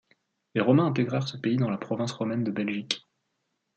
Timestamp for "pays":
1.37-1.57